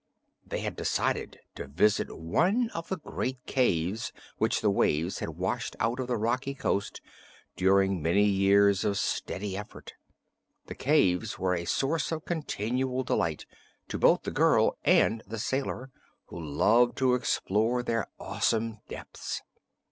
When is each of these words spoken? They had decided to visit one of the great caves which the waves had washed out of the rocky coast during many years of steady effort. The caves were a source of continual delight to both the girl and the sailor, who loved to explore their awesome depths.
They 0.43 0.61
had 0.61 0.75
decided 0.75 1.41
to 1.53 1.67
visit 1.67 2.17
one 2.17 2.71
of 2.73 2.87
the 2.87 2.97
great 2.97 3.37
caves 3.45 4.11
which 4.39 4.61
the 4.61 4.71
waves 4.71 5.19
had 5.19 5.37
washed 5.37 5.75
out 5.79 5.99
of 5.99 6.07
the 6.07 6.17
rocky 6.17 6.55
coast 6.55 7.01
during 7.55 8.01
many 8.01 8.23
years 8.25 8.83
of 8.83 8.97
steady 8.97 9.55
effort. 9.55 9.93
The 10.65 10.73
caves 10.73 11.37
were 11.37 11.53
a 11.53 11.65
source 11.65 12.11
of 12.11 12.25
continual 12.25 13.03
delight 13.03 13.45
to 13.89 13.99
both 13.99 14.23
the 14.23 14.31
girl 14.31 14.75
and 14.83 15.21
the 15.27 15.37
sailor, 15.37 15.91
who 16.29 16.43
loved 16.43 16.97
to 16.97 17.13
explore 17.13 17.83
their 17.83 18.07
awesome 18.19 18.79
depths. 18.89 19.43